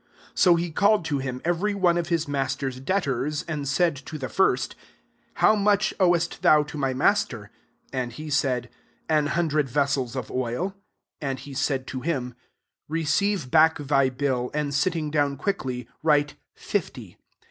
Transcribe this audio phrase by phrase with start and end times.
[0.29, 4.29] 5 So he called to him every oneof his tnaster's debtors, and K»d to the
[4.29, 4.75] first,'
[5.43, 7.51] How much owest thou to ray master?'
[7.91, 8.69] 6 And he said,
[9.07, 10.73] ^An hundred ves sels of oil.'
[11.21, 12.33] And he said to him,
[12.89, 17.19] 'Receive Aack thy bill, and sit ting down quickly, write fifty.